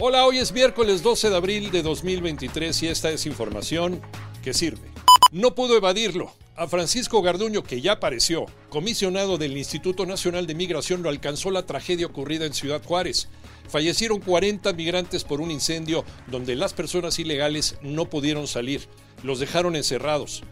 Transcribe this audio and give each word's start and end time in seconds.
Hola, 0.00 0.26
hoy 0.26 0.38
es 0.38 0.52
miércoles 0.52 1.02
12 1.02 1.28
de 1.28 1.36
abril 1.36 1.72
de 1.72 1.82
2023 1.82 2.84
y 2.84 2.86
esta 2.86 3.10
es 3.10 3.26
información 3.26 4.00
que 4.44 4.54
sirve. 4.54 4.92
No 5.32 5.56
pudo 5.56 5.76
evadirlo. 5.76 6.32
A 6.54 6.68
Francisco 6.68 7.20
Garduño, 7.20 7.64
que 7.64 7.80
ya 7.80 7.94
apareció, 7.94 8.46
comisionado 8.68 9.38
del 9.38 9.56
Instituto 9.56 10.06
Nacional 10.06 10.46
de 10.46 10.54
Migración, 10.54 11.02
lo 11.02 11.08
alcanzó 11.08 11.50
la 11.50 11.66
tragedia 11.66 12.06
ocurrida 12.06 12.46
en 12.46 12.54
Ciudad 12.54 12.80
Juárez. 12.80 13.28
Fallecieron 13.68 14.20
40 14.20 14.72
migrantes 14.72 15.24
por 15.24 15.40
un 15.40 15.50
incendio 15.50 16.04
donde 16.28 16.54
las 16.54 16.74
personas 16.74 17.18
ilegales 17.18 17.76
no 17.82 18.08
pudieron 18.08 18.46
salir. 18.46 18.86
Los 19.24 19.40
dejaron 19.40 19.74
encerrados. 19.74 20.44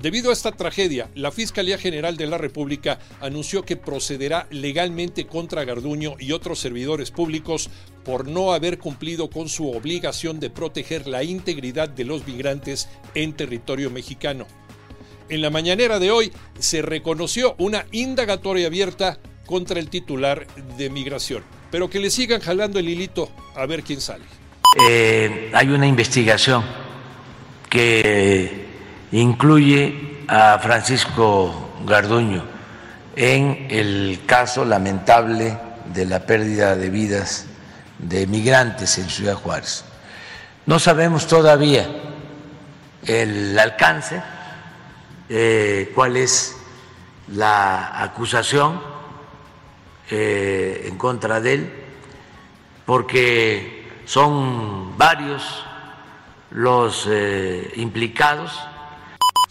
Debido 0.00 0.30
a 0.30 0.32
esta 0.32 0.52
tragedia, 0.52 1.08
la 1.14 1.30
Fiscalía 1.30 1.78
General 1.78 2.16
de 2.16 2.26
la 2.26 2.36
República 2.36 2.98
anunció 3.20 3.62
que 3.62 3.76
procederá 3.76 4.46
legalmente 4.50 5.26
contra 5.26 5.64
Garduño 5.64 6.16
y 6.18 6.32
otros 6.32 6.58
servidores 6.58 7.10
públicos 7.10 7.70
por 8.04 8.28
no 8.28 8.52
haber 8.52 8.78
cumplido 8.78 9.30
con 9.30 9.48
su 9.48 9.70
obligación 9.70 10.40
de 10.40 10.50
proteger 10.50 11.06
la 11.06 11.22
integridad 11.22 11.88
de 11.88 12.04
los 12.04 12.26
migrantes 12.26 12.88
en 13.14 13.32
territorio 13.32 13.90
mexicano. 13.90 14.46
En 15.28 15.40
la 15.40 15.50
mañanera 15.50 15.98
de 15.98 16.10
hoy 16.10 16.32
se 16.58 16.82
reconoció 16.82 17.54
una 17.58 17.86
indagatoria 17.92 18.66
abierta 18.66 19.18
contra 19.46 19.80
el 19.80 19.88
titular 19.88 20.46
de 20.76 20.90
migración, 20.90 21.42
pero 21.70 21.88
que 21.88 22.00
le 22.00 22.10
sigan 22.10 22.40
jalando 22.40 22.78
el 22.78 22.88
hilito 22.88 23.30
a 23.54 23.64
ver 23.64 23.82
quién 23.82 24.00
sale. 24.00 24.24
Eh, 24.88 25.50
hay 25.54 25.68
una 25.68 25.86
investigación 25.86 26.64
que 27.70 28.63
incluye 29.20 30.24
a 30.26 30.58
Francisco 30.58 31.70
Garduño 31.86 32.42
en 33.14 33.68
el 33.70 34.22
caso 34.26 34.64
lamentable 34.64 35.56
de 35.92 36.04
la 36.04 36.26
pérdida 36.26 36.74
de 36.74 36.90
vidas 36.90 37.46
de 37.98 38.26
migrantes 38.26 38.98
en 38.98 39.08
Ciudad 39.08 39.34
Juárez. 39.34 39.84
No 40.66 40.80
sabemos 40.80 41.28
todavía 41.28 41.86
el 43.06 43.56
alcance, 43.56 44.20
eh, 45.28 45.92
cuál 45.94 46.16
es 46.16 46.56
la 47.28 48.02
acusación 48.02 48.80
eh, 50.10 50.86
en 50.88 50.98
contra 50.98 51.40
de 51.40 51.54
él, 51.54 51.72
porque 52.84 53.92
son 54.06 54.98
varios 54.98 55.64
los 56.50 57.06
eh, 57.08 57.72
implicados 57.76 58.52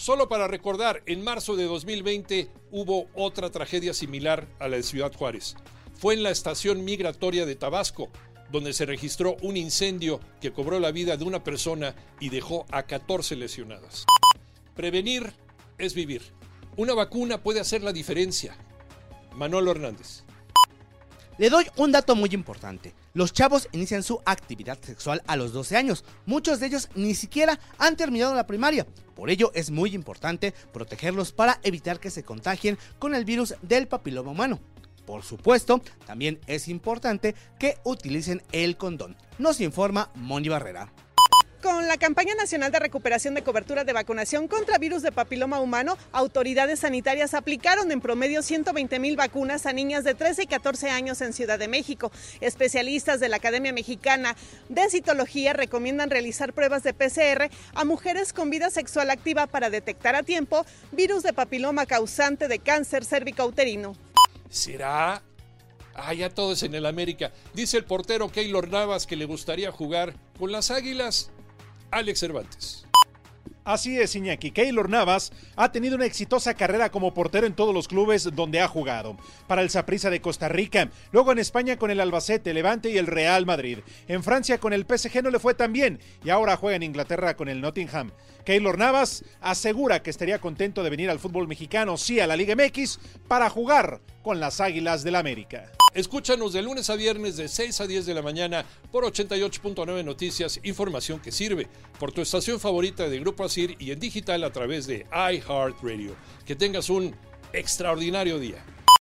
Solo 0.03 0.27
para 0.27 0.49
recordar, 0.49 1.01
en 1.05 1.23
marzo 1.23 1.55
de 1.55 1.63
2020 1.63 2.49
hubo 2.71 3.07
otra 3.15 3.51
tragedia 3.51 3.93
similar 3.93 4.49
a 4.59 4.67
la 4.67 4.75
de 4.75 4.83
Ciudad 4.83 5.13
Juárez. 5.15 5.55
Fue 5.93 6.13
en 6.13 6.23
la 6.23 6.29
estación 6.29 6.83
migratoria 6.83 7.45
de 7.45 7.55
Tabasco, 7.55 8.09
donde 8.51 8.73
se 8.73 8.85
registró 8.85 9.37
un 9.41 9.55
incendio 9.55 10.19
que 10.41 10.51
cobró 10.51 10.81
la 10.81 10.91
vida 10.91 11.15
de 11.15 11.23
una 11.23 11.41
persona 11.41 11.95
y 12.19 12.31
dejó 12.31 12.65
a 12.69 12.83
14 12.83 13.37
lesionadas. 13.37 14.05
Prevenir 14.75 15.31
es 15.77 15.93
vivir. 15.93 16.21
Una 16.75 16.93
vacuna 16.93 17.41
puede 17.41 17.61
hacer 17.61 17.81
la 17.81 17.93
diferencia. 17.93 18.57
Manolo 19.37 19.71
Hernández. 19.71 20.25
Le 21.39 21.49
doy 21.49 21.65
un 21.77 21.91
dato 21.91 22.15
muy 22.15 22.29
importante. 22.33 22.93
Los 23.13 23.33
chavos 23.33 23.67
inician 23.71 24.03
su 24.03 24.21
actividad 24.23 24.77
sexual 24.79 25.23
a 25.25 25.35
los 25.35 25.51
12 25.51 25.77
años. 25.77 26.05
Muchos 26.27 26.59
de 26.59 26.67
ellos 26.67 26.89
ni 26.95 27.15
siquiera 27.15 27.59
han 27.79 27.95
terminado 27.95 28.35
la 28.35 28.45
primaria. 28.45 28.85
Por 29.15 29.31
ello 29.31 29.51
es 29.55 29.71
muy 29.71 29.95
importante 29.95 30.53
protegerlos 30.71 31.31
para 31.31 31.59
evitar 31.63 31.99
que 31.99 32.11
se 32.11 32.23
contagien 32.23 32.77
con 32.99 33.15
el 33.15 33.25
virus 33.25 33.55
del 33.63 33.87
papiloma 33.87 34.31
humano. 34.31 34.59
Por 35.07 35.23
supuesto, 35.23 35.81
también 36.05 36.39
es 36.47 36.67
importante 36.67 37.35
que 37.59 37.77
utilicen 37.83 38.43
el 38.51 38.77
condón. 38.77 39.17
Nos 39.39 39.59
informa 39.59 40.11
Moni 40.15 40.49
Barrera. 40.49 40.93
Con 41.63 41.87
la 41.87 41.95
campaña 41.95 42.35
nacional 42.35 42.73
de 42.73 42.79
recuperación 42.79 43.35
de 43.35 43.41
cobertura 43.41 43.85
de 43.85 43.93
vacunación 43.93 44.49
contra 44.49 44.77
virus 44.79 45.01
de 45.01 45.13
papiloma 45.13 45.61
humano, 45.61 45.97
autoridades 46.11 46.81
sanitarias 46.81 47.33
aplicaron 47.33 47.89
en 47.93 48.01
promedio 48.01 48.41
120 48.41 48.99
mil 48.99 49.15
vacunas 49.15 49.65
a 49.65 49.71
niñas 49.71 50.03
de 50.03 50.13
13 50.13 50.43
y 50.43 50.47
14 50.47 50.89
años 50.89 51.21
en 51.21 51.31
Ciudad 51.31 51.57
de 51.57 51.69
México. 51.69 52.11
Especialistas 52.41 53.21
de 53.21 53.29
la 53.29 53.37
Academia 53.37 53.71
Mexicana 53.71 54.35
de 54.67 54.89
Citología 54.89 55.53
recomiendan 55.53 56.09
realizar 56.09 56.51
pruebas 56.51 56.83
de 56.83 56.93
PCR 56.93 57.49
a 57.73 57.85
mujeres 57.85 58.33
con 58.33 58.49
vida 58.49 58.69
sexual 58.69 59.09
activa 59.09 59.47
para 59.47 59.69
detectar 59.69 60.15
a 60.15 60.23
tiempo 60.23 60.65
virus 60.91 61.23
de 61.23 61.31
papiloma 61.31 61.85
causante 61.85 62.49
de 62.49 62.59
cáncer 62.59 63.05
cervicouterino. 63.05 63.95
¿Será? 64.49 65.23
Ah, 65.95 66.13
ya 66.13 66.29
todo 66.29 66.51
es 66.53 66.63
en 66.63 66.75
el 66.75 66.85
América. 66.85 67.31
Dice 67.53 67.77
el 67.77 67.85
portero 67.85 68.29
Keylor 68.29 68.67
Navas 68.67 69.07
que 69.07 69.15
le 69.15 69.23
gustaría 69.23 69.71
jugar 69.71 70.13
con 70.37 70.51
las 70.51 70.69
Águilas. 70.69 71.31
Alex 71.93 72.19
Cervantes. 72.19 72.85
Así 73.65 73.97
es, 73.97 74.13
Iñaki. 74.15 74.51
Keylor 74.51 74.89
Navas 74.89 75.31
ha 75.55 75.71
tenido 75.71 75.95
una 75.95 76.05
exitosa 76.05 76.53
carrera 76.53 76.89
como 76.89 77.13
portero 77.13 77.47
en 77.47 77.53
todos 77.53 77.73
los 77.73 77.87
clubes 77.87 78.29
donde 78.35 78.59
ha 78.59 78.67
jugado. 78.67 79.15
Para 79.47 79.61
el 79.61 79.69
Saprissa 79.69 80.09
de 80.09 80.19
Costa 80.19 80.49
Rica, 80.49 80.89
luego 81.11 81.31
en 81.31 81.39
España 81.39 81.77
con 81.77 81.89
el 81.89 82.01
Albacete, 82.01 82.53
Levante 82.53 82.89
y 82.89 82.97
el 82.97 83.07
Real 83.07 83.45
Madrid. 83.45 83.79
En 84.09 84.21
Francia 84.21 84.57
con 84.57 84.73
el 84.73 84.85
PSG 84.85 85.23
no 85.23 85.29
le 85.29 85.39
fue 85.39 85.53
tan 85.53 85.71
bien 85.71 85.99
y 86.25 86.29
ahora 86.29 86.57
juega 86.57 86.75
en 86.75 86.83
Inglaterra 86.83 87.37
con 87.37 87.47
el 87.47 87.61
Nottingham. 87.61 88.11
Keylor 88.43 88.77
Navas 88.77 89.23
asegura 89.39 90.03
que 90.03 90.09
estaría 90.09 90.39
contento 90.39 90.83
de 90.83 90.89
venir 90.89 91.09
al 91.09 91.19
fútbol 91.19 91.47
mexicano, 91.47 91.95
sí 91.95 92.19
a 92.19 92.27
la 92.27 92.35
Liga 92.35 92.55
MX, 92.55 92.99
para 93.29 93.49
jugar 93.49 94.01
con 94.21 94.41
las 94.41 94.59
Águilas 94.59 95.03
del 95.05 95.15
América. 95.15 95.71
Escúchanos 95.93 96.53
de 96.53 96.63
lunes 96.63 96.89
a 96.89 96.95
viernes 96.95 97.37
de 97.37 97.47
6 97.47 97.81
a 97.81 97.85
10 97.85 98.07
de 98.07 98.15
la 98.15 98.23
mañana 98.23 98.65
por 98.91 99.03
88.9 99.03 100.03
Noticias, 100.03 100.59
información 100.63 101.19
que 101.19 101.31
sirve, 101.31 101.67
por 101.99 102.11
tu 102.11 102.21
estación 102.21 102.59
favorita 102.59 103.07
de 103.07 103.19
Grupo 103.19 103.43
Asir 103.43 103.75
y 103.77 103.91
en 103.91 103.99
digital 103.99 104.43
a 104.43 104.51
través 104.51 104.87
de 104.87 105.05
iHeartRadio. 105.11 106.15
Que 106.47 106.55
tengas 106.55 106.89
un 106.89 107.15
extraordinario 107.53 108.39
día. 108.39 108.65